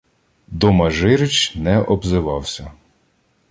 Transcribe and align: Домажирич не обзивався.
Домажирич 0.47 1.53
не 1.55 1.77
обзивався. 1.83 2.71